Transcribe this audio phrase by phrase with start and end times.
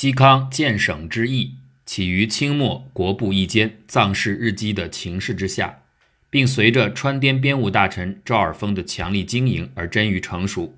[0.00, 5.82] 西康建省之意起于清末国部一间藏事日积的情势之下，
[6.30, 10.74] 并随着川滇边务大臣赵尔丰的强力经营而臻于成熟。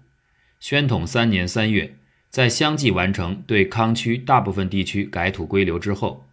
[0.58, 1.94] 宣统三年三月，
[2.30, 6.26] 在相继完成对康区大部分地区改土归流之后，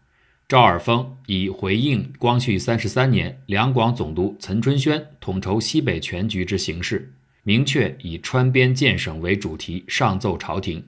[0.48, 7.14] 赵尔丰以回应光绪三十三年两广总督岑春轩统筹西北全局之形势，
[7.44, 10.84] 明确以川边建省为主题上奏朝廷。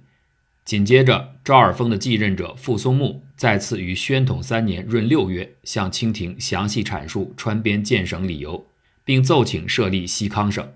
[0.64, 8.68] 紧接着，赵尔丰的继任者傅松木再次于宣统三年闰六月向清廷详细阐述川边建省理由，
[9.04, 10.72] 并奏请设立西康省。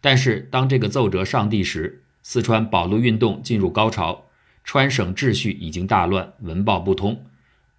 [0.00, 4.26] 但是，当这个奏折上递时，四川保路运动进入高潮，
[4.64, 7.26] 川省秩序已经大乱，文报不通。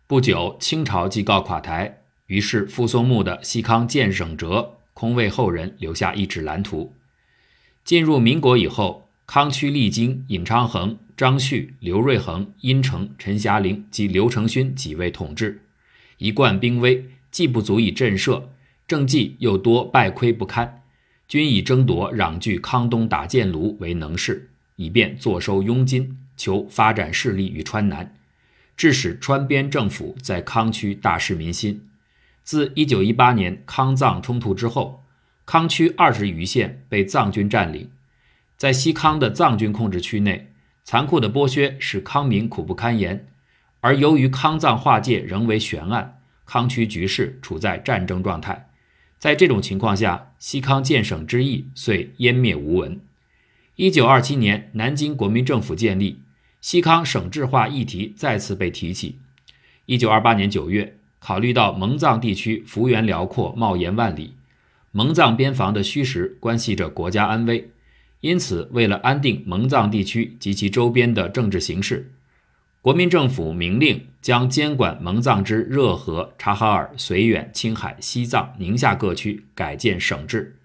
[0.05, 4.59] 不久，清朝即告垮台，于是傅松木的《西康建省折》
[4.93, 6.93] 空为后人留下一纸蓝图。
[7.85, 10.99] 进入民国以后，康区历经尹昌衡。
[11.21, 15.61] 张旭、刘瑞恒、殷诚、陈霞龄及刘承勋几位统治，
[16.17, 18.45] 一贯兵威，既不足以震慑，
[18.87, 20.81] 政绩又多败亏不堪，
[21.27, 28.15] 均以争夺攘据康东打建炉为能事，以便坐收佣金，求发展势力于川南，
[28.75, 31.87] 致使川边政府在康区大失民心。
[32.41, 35.03] 自1918年康藏冲突之后，
[35.45, 37.91] 康区二十余县被藏军占领，
[38.57, 40.47] 在西康的藏军控制区内。
[40.91, 43.25] 残酷的剥削使康民苦不堪言，
[43.79, 48.69] 而由于康藏划界仍为悬案，康区局势处在战争状态。
[49.17, 52.99] 在这种情况下，西康建省之意遂湮灭无闻。
[53.77, 56.19] 一九二七年，南京国民政府建立，
[56.59, 59.17] 西康省制化议题再次被提起。
[59.85, 64.33] 一九二八年九月，考虑到蒙藏地区幅员辽阔、贸延万里，
[64.91, 67.71] 蒙藏边防的虚实关系着国家安危。
[68.21, 72.11] 因此，为了安定蒙藏地区及其周边的政治形势，
[72.81, 80.55] 国民政府明令将监管蒙藏之热河、察哈尔、绥远、青海、西藏、宁夏各区改建省制。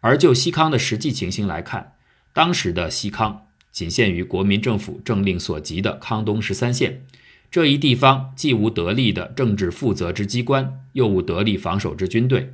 [0.00, 1.94] 而就西康的实际情形来看，
[2.32, 7.02] 当时的西康仅限于国民政府政令所及的康东十三县
[7.50, 12.52] 这一地方，既无得力的政治负责之机关，又无得力防守之军队。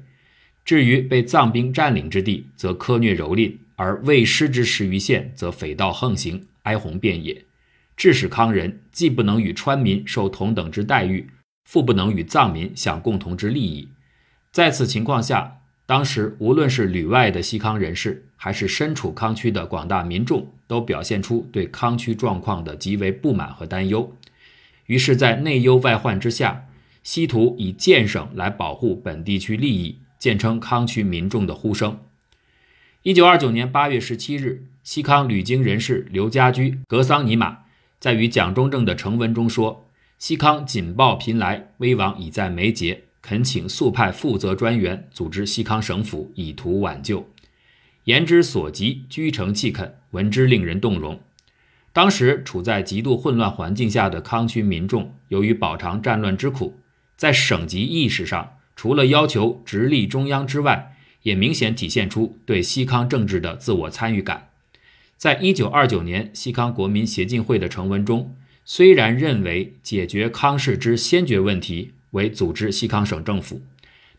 [0.64, 3.56] 至于被藏兵占领之地，则苛虐蹂躏。
[3.76, 7.44] 而未失之十余县，则匪盗横行，哀鸿遍野，
[7.96, 11.28] 致使康人既不能与川民受同等之待遇，
[11.64, 13.88] 复不能与藏民享共同之利益。
[14.52, 24.16] 在此情况下，当时无论是旅外的西康人士，还是身处康区的广大民众，都表现出对康区状况的极为不满和担忧。
[24.86, 26.66] 于是，在内忧外患之下，
[27.02, 31.98] 西图以建省来保护本地区利益，建称康区民众的呼声。
[33.04, 37.58] 一九二九年八月十七日，西康旅经人士刘家驹、格桑尼玛
[38.00, 47.28] 在与蒋中正的呈文中说：“西康紧报频来，危亡已在眉睫，恳请速派负责专员组织西康省府，以图挽救。”
[48.04, 51.20] 言之所及，居诚弃恳，闻之令人动容。
[51.92, 56.78] 当时处在极度混乱环境下的康区民众，由于饱尝战乱之苦，
[57.18, 60.93] 在省级意识上，除了要求直隶中央之外，
[61.24, 64.48] 也明显体现出对西康政治的自我参与感。
[65.16, 73.62] 在一九二九年西康国民协进会的成文中，虽然认为解决康氏之先决问题为组织西康省政府，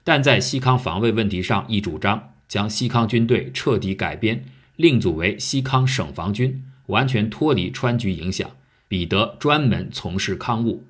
[0.03, 4.43] 但在西康防卫问题上亦主张将西康军队彻底改编，
[4.75, 8.49] 另组为西康省防军，完全脱离川局影响，
[8.87, 10.85] 彼得专门从事康务。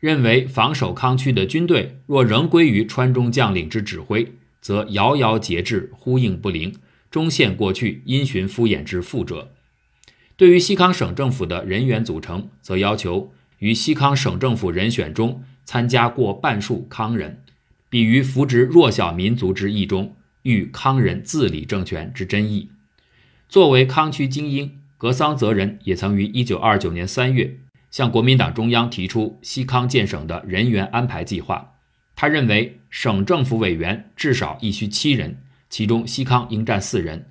[0.00, 4.32] 认为防守康区的军队若仍归于川中将领之指挥。
[4.62, 6.74] 则遥遥节制，呼应不灵，
[7.10, 9.52] 终陷过去因循敷衍之覆辙。
[10.36, 17.42] 对于西康省政府的人员组成，则要求于西康省政府人选中参加过半数康人，
[17.90, 22.70] 比于扶植弱小民族之意中，欲康人自理政权之真意。
[23.48, 27.58] 作为康区精英，格桑泽人也曾于1929年3月
[27.90, 31.71] 向国民党中央提出西康建省的人员安排计划。
[32.14, 35.38] 他认为，省政府委员至少亦需七人，
[35.68, 37.26] 其中西康应占四人，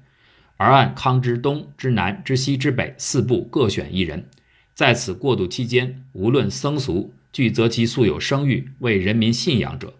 [0.58, 4.26] 而按康之东、之南、之西、之北四部各选一人。
[4.74, 9.94] 在此过渡期间，无论僧俗，具则其素有声誉、为人民信仰者。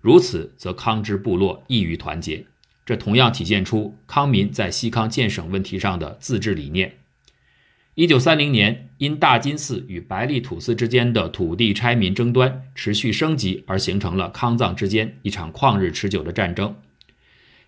[0.00, 2.44] 如此，则康之部落易于团结。
[2.84, 6.94] 这同样体现出康民在西康建省问题上的自治理念。
[7.96, 16.76] 一九三零年，因大金寺与白利土司之间的土地拆民争端持续升级，而形成了康藏之间一场旷日持久的战争。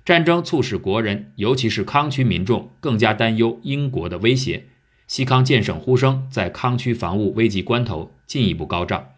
[0.04, 4.66] 战争促使国人，尤其是康区民众更加担忧英国的威胁，
[5.06, 9.12] 西康建省呼声在康区防务危急关头进一步高涨。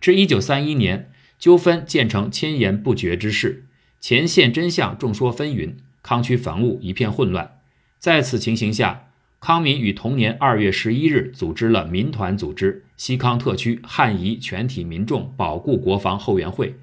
[0.00, 3.66] 至1931年，纠纷渐成千言不绝之势，
[4.00, 7.58] 前线真相众说纷纭，康区防务一片混乱。
[7.98, 9.07] 在此情形下，
[9.40, 16.74] 康民于同年2月11日组织了民团组织西康特区汉彝全体民众保护国防后援会，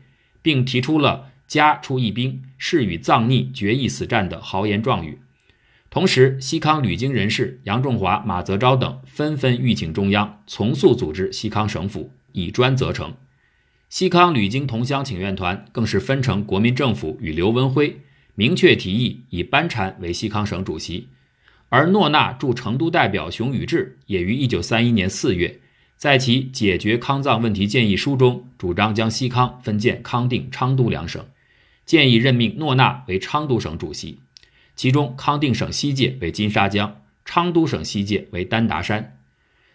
[0.41, 5.19] 并提出了“家出一兵，誓与藏逆决一死战”的豪言壮语。
[5.89, 13.13] 同时，西康旅经人士杨仲华、马泽昭等纷纷吁请中央从速组织西康省府，以专责成。
[13.89, 18.01] 西康旅经同乡请愿团更是分成国民政府与刘文辉，
[18.33, 21.09] 明确提议以班禅为西康省主席。
[21.69, 25.59] 而诺纳驻成都代表熊宇志也于1931年4月，
[25.97, 31.25] 在其解决康藏问题建议书中，主张将西康分建康定、昌都两省，
[31.85, 34.19] 建议任命诺纳为昌都省主席。
[34.75, 39.17] 其中，康定省西界为金沙江，昌都省西界为丹达山。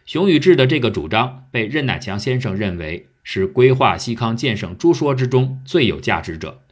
[0.07, 6.63] 熊宇志的这个主张被任乃强先生认为是规划西康建省诸说之中最有价值者。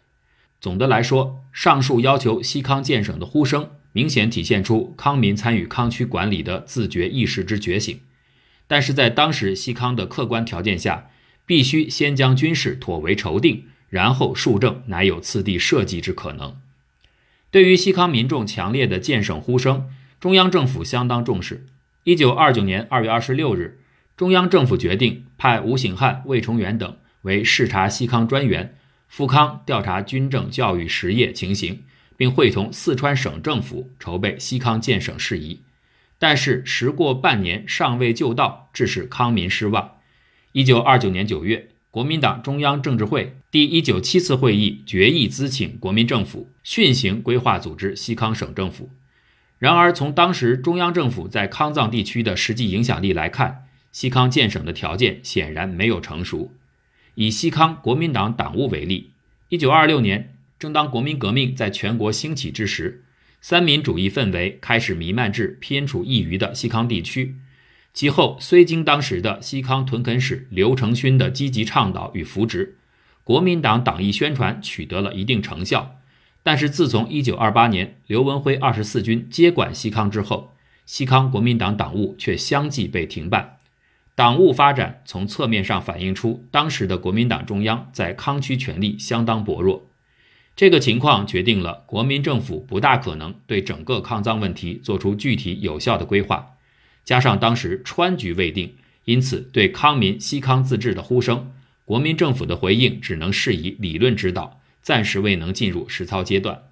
[0.61, 7.99] 总的来说，上述要求西康建省的呼声，明显体现出康民参与康区管理的自觉意识之觉醒。
[8.69, 11.11] 但是在当时西康的客观条件下，
[11.45, 16.57] 必须先将军事妥为筹定，然后数政乃有次第设计之可能。
[17.51, 19.89] 对于西康民众强烈的建省呼声，
[20.21, 21.67] 中央政府相当重视。
[22.05, 23.81] 一九二九年二月二十六日，
[24.17, 28.77] 中央政府决定派吴醒汉、魏崇元等为视察西康专员，
[29.09, 31.83] 赴康调查军政教育实业情形，
[32.19, 35.63] 并会同四川省政府筹备西康建省事宜。
[36.19, 39.93] 但是时过半年尚未就到，致使康民失望。
[40.53, 41.71] 一九二九年九月。
[41.91, 48.91] 国民党中央政治会第一九七次会议决议咨请国民政府训行规划组织西康省政府。
[49.59, 56.53] 然而，从当时中央政府在康藏地区的实际影响力来看，西康建省的条件显然没有成熟。
[57.15, 59.13] 以西康国民党党务为例，
[59.49, 63.05] 一九二六年，正当国民革命在全国兴起之时，
[63.41, 67.37] 三民主义氛围开始弥漫至偏处一隅的西康地区。
[67.95, 72.77] 其后，虽经当时的西康屯垦使刘承勋的积极倡导与扶植，
[73.25, 76.01] 国民党党义宣传取得了一定成效。
[76.43, 80.55] 但是，自从1928年刘文辉二十四军接管西康之后，
[80.87, 83.59] 西康国民党党务却相继被停办。
[84.15, 89.88] 党务发展从侧面上反映出当时的国民党中央在康区权力相当薄弱。
[90.59, 96.57] 这个情况决定了国民政府不大可能对整个康藏问题做出具体有效的规划。
[97.05, 98.75] 加上当时川局未定，
[99.05, 101.53] 因此对康民西康自治的呼声，
[101.85, 106.65] 国民政府的回应只能是以理论指导，暂时未能进入实操阶段。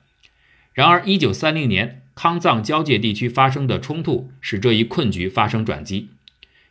[0.72, 6.08] 然而，一九三零年康藏交界地区发生的冲突，使这一困局发生转机。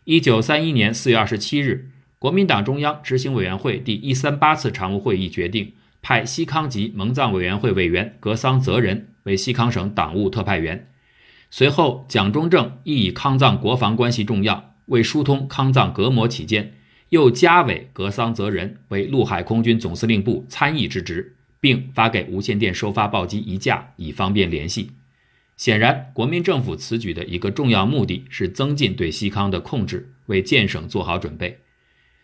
[0.03, 5.71] 一九三一年四月二十七日，国民党中央执行委员会第一三八次常务会议决定，
[6.07, 10.88] 派西康籍蒙藏委员会委员格桑泽仁为西康省党务特派员。
[11.50, 16.75] 随后，蒋中正亦以康藏国防关系重要，为疏通康藏隔膜起见，
[17.10, 24.92] 又加委格桑泽仁为陆海空军总司令部参议之职，并发给无线电收发报机一架，以方便联系。
[25.57, 31.62] 显然，国民政府此举的一个重要目的是增进对西康的控制，为建省做好准备。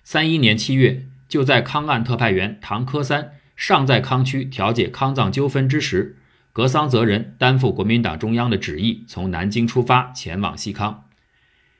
[0.03, 6.17] 三一年七月，就在康案特派员唐科三尚在康区调解康藏纠纷之时。
[6.51, 11.03] 格桑泽仁担负国民党中央的旨意，从南京出发前往西康。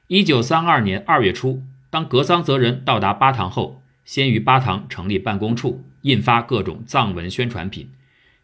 [0.06, 7.90] 一九三二年二月初，当格桑泽仁到达巴塘后，先于巴塘成立办公处，印发各种藏文宣传品，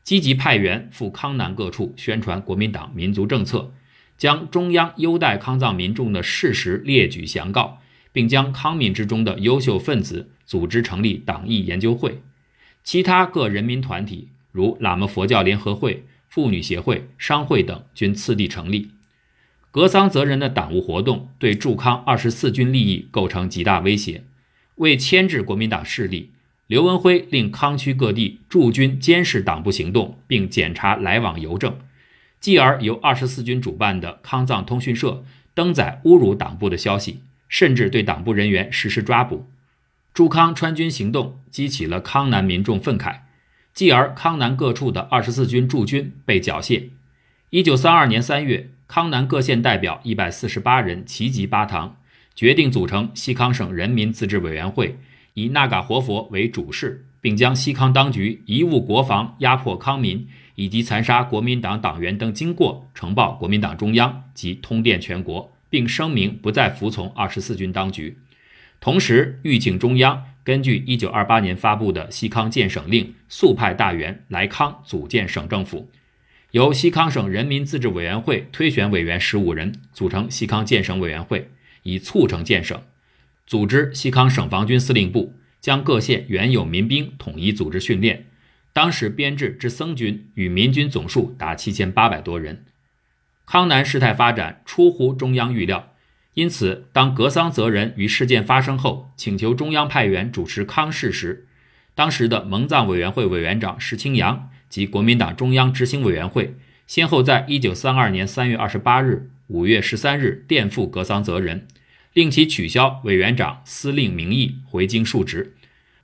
[0.02, 3.72] 积极派员赴康南各处宣传国民党民族政策，
[4.18, 7.78] 将中央优待康藏民众的事实列举详告，
[8.12, 12.24] 并将康民之中的优秀分子组织成立党义研究会。
[12.88, 16.06] 其他各人民团体，如喇嘛佛教联合会。
[16.30, 18.92] 妇女协会、商会等均次第成立。
[19.72, 24.24] 格桑泽仁的党务活动对驻康二十四军利益构成极大威胁。
[24.76, 26.32] 为牵制国民党势力，
[26.68, 31.78] 刘文辉令康区各地驻军监视党部行动，并检查来往邮政。
[32.40, 39.46] 继而由二十四军主办的康藏通讯社登载侮辱党部的消息，甚至对党部人员实施抓捕。
[40.18, 43.20] 驻康川军行动激起了康南民众愤慨。
[43.72, 46.86] 继而，康南各处的二十四军驻军被缴械。
[47.52, 51.98] 一九三二年三月，康南各县代表一百四十八人齐集巴塘，
[52.34, 54.98] 决定组成西康省人民自治委员会，
[55.36, 68.18] 以纳嘎活佛为主事，并将西康当局贻误国防、压迫康民以及残杀国民党党员等经过呈报国民党中央及通电全国，并声明不再服从二十四军当局。
[68.80, 75.90] 同时，预警中央根据一九二八年发布的西康建省令，速派大员来康组建省政府，
[76.52, 81.50] 由西康省人民自治委员会推选委员十五人，组成西康建省委员会，
[81.84, 82.82] 以促成建省。
[83.46, 88.28] 组织西康省防军司令部，将各县原有民兵统一组织训练。
[88.72, 92.64] 当时编制之僧军与民军总数达七千八百多人。
[93.46, 95.94] 康南事态发展出乎中央预料。
[96.38, 101.48] 因此，当格桑泽人于事件发生后请求中央派员主持康事时，
[101.96, 111.66] 当时的蒙藏委员会委员长石青阳及国民党中央执行委员会先后在1932年3月28日、5月13日电复格桑泽人，
[112.14, 115.56] 令其取消委员长、司令名义，回京述职。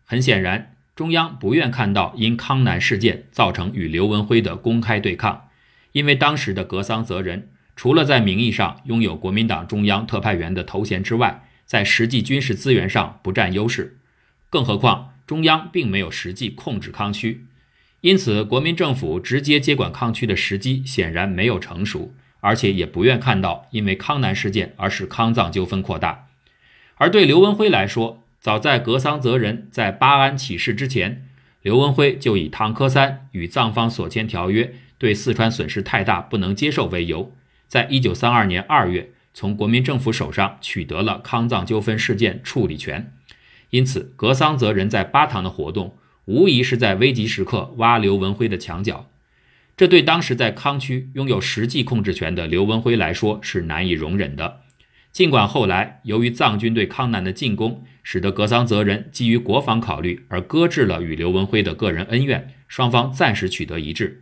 [0.04, 5.50] 很显然，中央不愿看到因康南事件造成与刘文辉的公开对抗，
[5.92, 7.50] 因为当时的格桑泽人。
[7.76, 13.98] 除了在名义上拥有国民党中央特派员的头衔之外，在实际军事资源上不占优势。
[14.50, 17.46] 更何况中央并没有实际控制康区，
[18.02, 26.28] 因此国民政府直接接管康区的时机显然没有成熟，而且也不愿看到因为康南事件而使康藏纠纷扩大。
[26.96, 31.26] 而对刘文辉来说，早在格桑泽人在巴安起事之前，
[31.62, 37.34] 刘文辉就以唐科三与藏方所签条约对四川损失太大不能接受为由。
[37.74, 43.12] 在一九三二年二月，从国民政府手上取得了康藏纠纷事件处理权，
[43.72, 49.10] 因此格桑泽人在巴塘的活动，无疑是在危急时刻挖刘文辉的墙角。
[49.76, 54.60] 这对当时在康区拥有实际控制权的刘文辉来说是难以容忍的。
[55.12, 64.22] 尽管后来由于藏军对康南的进攻，使得格桑泽人基于国防考虑而搁置了与刘文辉的个人恩怨，双方暂时取得一致。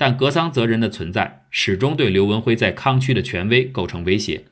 [0.00, 4.46] 但格桑泽人的存在始终对刘文辉在康区的权威构成威胁，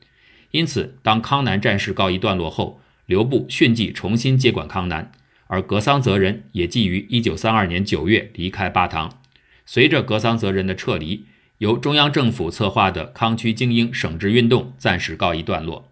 [0.50, 5.10] 因此，当康南战事告一段落后，刘部迅即重新接管康南，
[5.46, 9.22] 而格桑泽人也即于1932年9月离开巴塘。
[9.64, 11.24] 随着格桑泽人的撤离，
[11.56, 15.90] 由中央政府策划的康区精英省直运动暂时告一段落。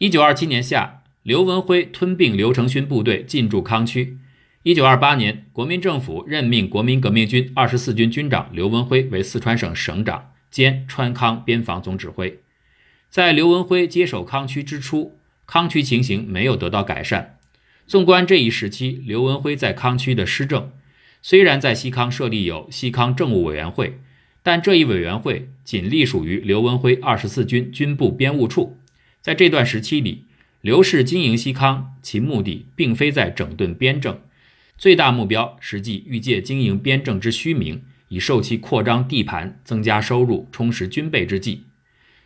[0.00, 4.18] 1927年夏，刘文辉吞并刘成勋部队进驻康区。
[4.64, 12.38] 一九二八年，国民政府任命国民革命军二十四军军长刘文辉为四川省省长兼川康边防总指挥。
[13.10, 17.40] 在刘文辉接手康区之初，康区情形没有得到改善。
[17.88, 20.70] 纵观这一时期，刘文辉在康区的施政，
[21.20, 23.98] 虽然在西康设立有西康政务委员会，
[24.44, 28.78] 但这一委员会仅隶属于刘文辉二十四军军部编务处。
[29.20, 30.26] 在这段时期里，
[30.60, 34.20] 刘氏经营西康，其目的并非在整顿边政。
[34.82, 41.66] 最大目标实际欲借经营边政之虚名，以受其扩张地盘、增加收入、充实军备之计。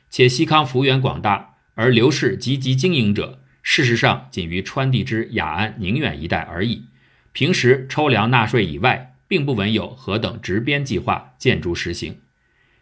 [0.08, 6.84] 且西康幅员广大，而刘氏积极经营者，事实上仅于川地之雅安、宁远一带而已。
[7.32, 12.16] 平时抽粮纳税以外，并不闻有何等直边计划建筑实行。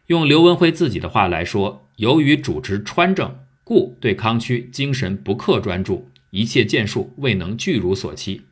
[0.06, 8.42] 用刘文辉自己的话来说，由于主持川政，故对康区精神不克专注，一切建树未能具如所期。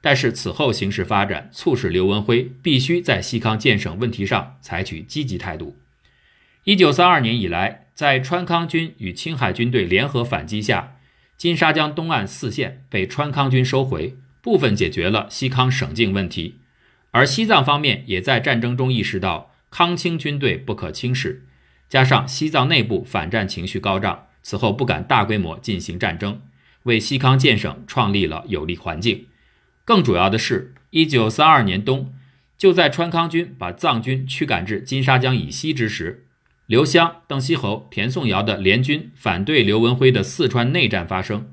[0.00, 5.76] 但是此后形势发展，促使刘文辉必须在西康建省问题上采取积极态度。
[6.64, 10.96] 一九三二年以来，在川康军与青海军队联合反击下，
[11.36, 16.56] 金沙江东岸四县被川康军收回，部分解决了西康省境问题。
[17.10, 21.46] 而西藏方面也在战争中意识到康清军队不可轻视，
[21.88, 26.40] 加上西藏内部反战情绪高涨，此后不敢大规模进行战争，
[26.84, 29.26] 为西康建省创立了有利环境。
[29.88, 32.12] 更主要的是，一九三二年冬，
[32.58, 36.26] 就在川康军把藏军驱赶至金沙江以西之时，
[36.66, 41.50] 刘湘、邓锡侯、田颂尧的联军反对刘文辉的四川内战发生。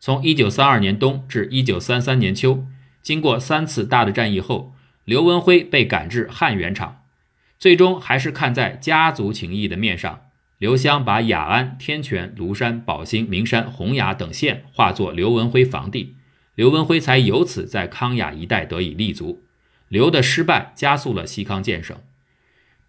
[0.00, 2.64] 从一九三二年冬至一九三三年秋，
[3.02, 4.72] 经过三次大的战役后，
[5.04, 7.02] 刘文辉被赶至汉源场，
[7.58, 10.22] 最终还是看在家族情谊的面上，
[10.56, 16.16] 刘湘把雅安、天泉、庐山、宝兴、名山、洪崖等县划作刘文辉防地。
[16.54, 19.42] 刘文辉才由此在康雅一带得以立足。
[19.88, 21.96] 刘的失败加速了西康建省。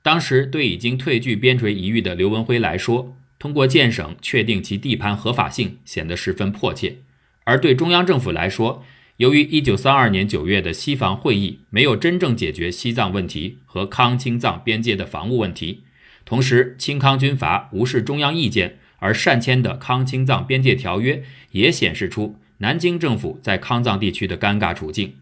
[0.01, 6.97] 当时对已经退居边陲一隅的刘文辉来说，通过建省确定其地盘合法性显得十分迫切。
[7.43, 8.83] 而对中央政府来说，
[9.17, 15.83] 由于1932年9月的西防会议没有真正解决西藏问题和康青藏边界的防务问题，
[16.23, 22.37] 同时清康军阀无视中央意见而擅签的康青藏边界条约，也显示出。
[22.59, 25.15] 南京政府在康藏地区的尴尬处境，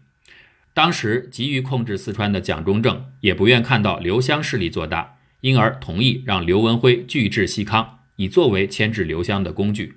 [0.72, 9.96] 当时急于控制四川的蒋中正也不愿看到刘湘势力做大，因而同意让刘文辉拒至西康，以作为牵制刘湘的工具。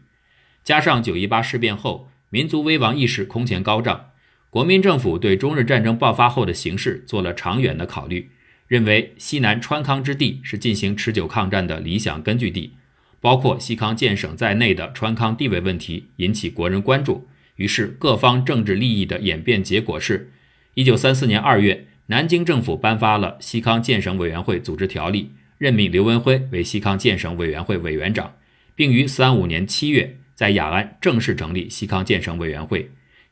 [0.63, 4.11] 加上九一八事变后，民族危亡意识空前高涨，
[4.49, 8.31] 国民政府对中日战争爆发后的形势做了长远的考虑，
[8.67, 12.73] 认为西南川康之地是进行持久抗战的理想根据地，
[13.19, 17.27] 包括西康建省在内的川康地位问题引起国人关注。
[17.55, 20.31] 于是，各方政治利益的演变结果是，
[20.75, 25.23] 一九三四年二月，南京政府颁发了《西康建省委员会组织条例》，
[25.57, 28.35] 任命刘文辉为西康建省委员会委员长，
[28.75, 32.91] 并于三五年七月在雅安正式成立西康建省委员会。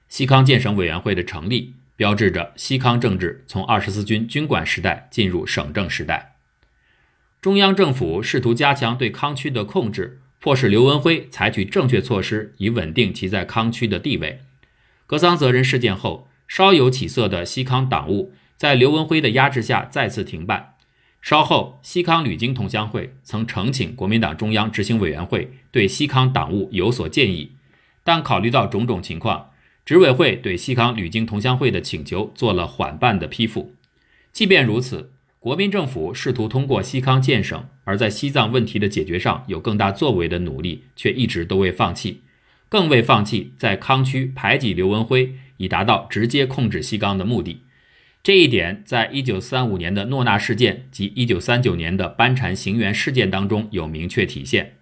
[0.09, 6.34] 西康建省委员会的成立，标志着西康政治从二十四军军管时代进入省政时代。
[7.45, 10.19] 中央政府试图加强对康区的控制。
[10.39, 14.39] 迫使刘文辉采取正确措施，以稳定其在康区的地位。
[15.05, 20.73] 格桑泽人事件后，稍有起色的西康党务在刘文辉的压制下再次停办。
[21.21, 27.51] 稍后，西康旅京同乡会曾呈请国民党中央执行委员会对西康党务有所建议，
[28.03, 29.51] 但考虑到种种情况，
[29.85, 33.75] 执委会对西康旅京同乡会的请求做了缓办的批复。
[34.31, 35.11] 即便如此。
[35.45, 42.21] 国民政府试图通过西康建省，而在西藏问题的解决上有更大作为的努力，却一直都未放弃，
[42.67, 47.61] 更未放弃在康区排挤刘文辉，以达到直接控制西康的目的。
[48.23, 54.77] 这一点，在一九三五年的诺那事件及一九三九年的班禅行辕事件当中有明确体现。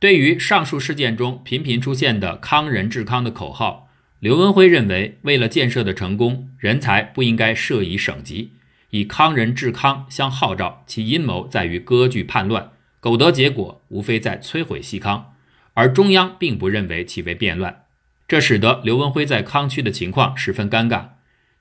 [0.00, 8.50] 对于上述事件中频频出现的“康人治康”的口号，刘文辉认为，为了建设的成功，人才不应该设以省级。
[8.90, 15.34] 以康人治康相号召，其阴谋在于割据叛乱，苟得结果，无非在摧毁西康。
[15.74, 17.84] 而中央并不认为其为变乱，
[18.26, 21.10] 这使得刘文辉在康区的情况十分尴尬。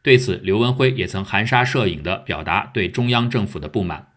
[0.02, 4.08] 对此，刘文辉也曾含沙射影地表达对中央政府的不满。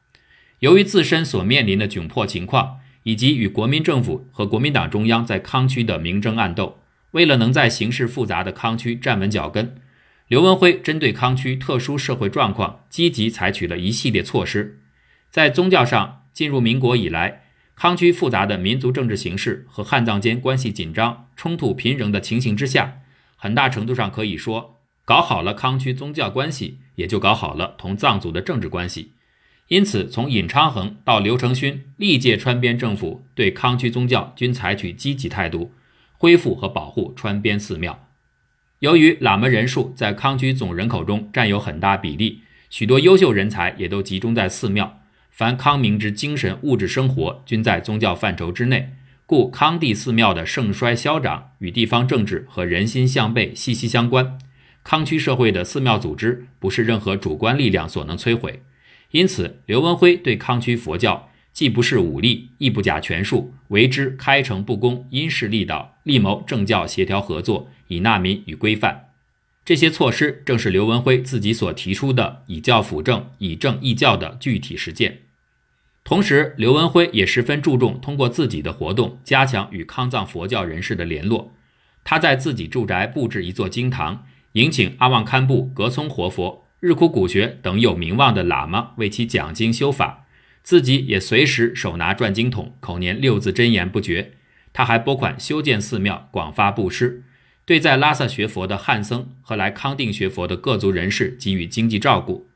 [0.61, 6.79] 由于自身所面临的窘迫情况，以及与国民政府和国民党中央在康区的明争暗斗，
[7.11, 9.75] 为了能在形势复杂的康区站稳脚跟。
[10.31, 14.79] 刘文辉针对康区特殊社会状况，积极采取了一系列措施。
[15.29, 22.99] 在宗教上，进入民国以来，康区复杂的民族政治形势和汉藏间关系紧张、冲突频仍的情形之下，
[23.35, 29.15] 很大程度上可以说，搞好了康区宗教关系，也就搞好了同藏族的政治关系。
[29.67, 35.73] 因此，从尹昌衡到刘承勋历届川边政府，对康区宗教均采取积极态度，
[36.13, 38.07] 恢复和保护川边寺庙。
[38.81, 42.41] 由于喇嘛人数在康区总人口中占有很大比例，
[42.71, 45.03] 许多优秀人才也都集中在寺庙。
[45.31, 48.95] 凡康民之精神物质生活均在宗教范畴之内，
[49.27, 54.39] 故康地寺庙的盛衰消长与地方政治和人心向背息息相关。
[54.83, 58.63] 康区社会的寺庙组织不是任何主观力量所能摧毁，
[59.11, 61.29] 因此刘文辉对康区佛教。
[61.53, 69.11] 既不是武力，亦不假权术，为之开诚布公，因势利导，力谋政教协调合作，以纳民与规范。
[69.63, 75.21] 这些措施正是刘文辉自己所提出的以教辅政、以政易教的具体实践。
[76.03, 81.53] 同时，刘文辉也十分注重通过自己的活动加强与康藏佛教人士的联络。
[82.03, 90.27] 他在自己住宅布置一座经堂，迎请阿旺堪布、格聪活佛、日枯古学等有名望的喇嘛为其讲经修法。
[90.63, 94.33] 自己也随时手拿转经筒，口念六字真言不绝。
[94.73, 97.23] 他还拨款修建寺庙，广发布施，
[97.71, 102.49] 对在拉萨学佛的汉僧和来康定学佛的各族人士给予经济照顾。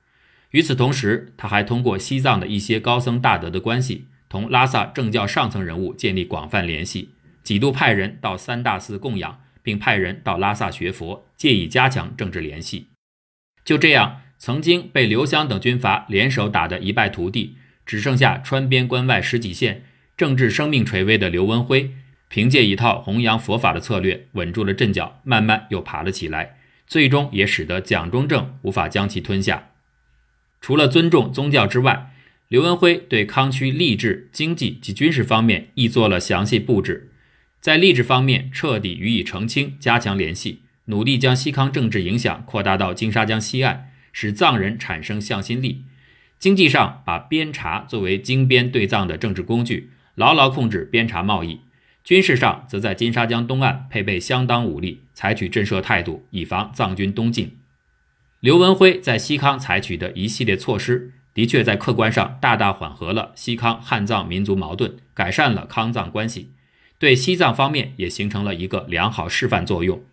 [0.50, 7.11] 与此同时，他还通过西藏的一些高僧大德的关系，同拉萨政教上层人物建立广泛联系，
[7.44, 12.88] 几度派人到三大寺供养，并派人到拉萨学佛，借以加强政治联系。
[13.64, 17.57] 就这样，曾经被刘湘等军阀联手打得一败涂地。
[17.87, 19.85] 只剩下川边关外十几县，
[20.16, 21.92] 政治生命垂危的刘文辉，
[22.35, 29.70] 凭借一套弘扬佛法的策略，稳住了阵脚，慢慢又爬了起来，最终也使得蒋中正无法将其吞下。
[30.61, 32.11] 除了尊重宗教之外，
[32.49, 37.12] 刘文辉对康区吏治、经济及军事方面亦做了详细布置。
[37.61, 45.85] 在吏治方面，彻底予以澄清，加强联系，努力将西康政治影响扩大到金沙江西岸，使藏人产生向心力。
[46.40, 51.61] 经济上，把边茶作为经边对藏的政治工具，牢牢控制边茶贸易；
[52.05, 57.57] 军事上，则在金沙江东岸配备相当武力，采取震慑态度，以防藏军东进。
[58.40, 66.51] 刘文辉在西康采取的一系列措施，的确在客观上大大缓和了西康汉藏民族矛盾，改善了康藏关系，
[66.99, 70.05] 对西藏方面也形成了一个良好示范作用。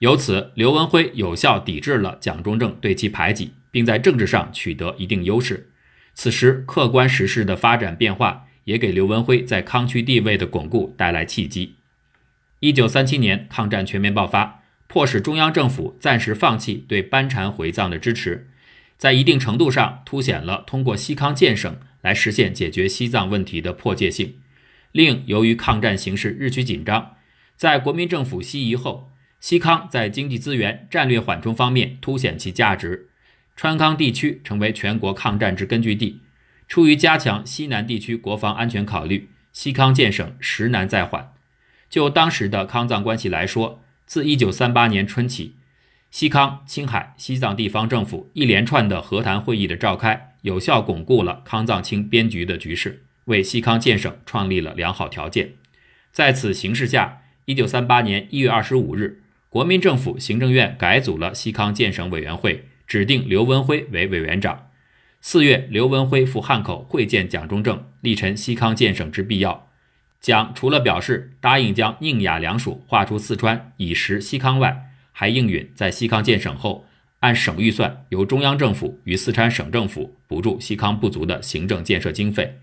[0.00, 3.52] 由此，刘文辉有效抵制了蒋中正对其排挤。
[3.70, 5.70] 并在政治上取得一定优势。
[6.14, 11.76] 此时，客观时事的发展变化也给刘文辉在康区地位的巩固带来契机。
[12.60, 18.50] 一九三七年，抗战全面爆发，迫使中央政府暂时放弃对班禅回藏的支持，
[18.98, 24.34] 在一定程度上凸显了通过西康建省来实现解决西藏问题的迫切性。
[24.92, 27.16] 另由于抗战形势日趋紧张，
[27.56, 33.08] 在国民政府西移后，西康在经济资源、战略缓冲方面凸显其价值，
[33.56, 36.20] 川康地区成为全国抗战之根据地。
[36.68, 41.32] 出于加强西南地区国防安全考虑，西康建省实难再缓。
[41.88, 45.54] 就当时的康藏关系来说，自1938年春起，
[46.10, 55.54] 西康、青海、西藏地方政府一连串的和谈会议的召开，有效巩固了康藏青边局的局势，为西康建省创立了良好条件。
[56.12, 64.67] 在此形势下，1938年1月25日，国民政府行政院改组了西康建省委员会，指定刘文辉为委员长。
[65.20, 69.68] 四月，刘文辉赴汉口会见蒋中正，力陈西康建省之必要。
[70.20, 76.86] 蒋除了表示答应将宁雅两属划出四川以实西康外，还应允在西康建省后，
[77.20, 82.60] 按省预算由中央政府与四川省政府补助西康不足的行政建设经费。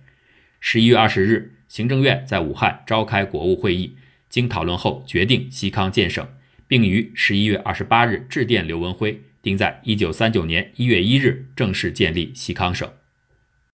[0.62, 3.96] 十一月二十日，行政院在武汉召开国务会议，
[4.30, 6.26] 经讨论后决定西康建省，
[6.68, 9.22] 并于十一月二十八日致电刘文辉。
[9.46, 12.92] 并在一九三九年一月一日正式建立西康省。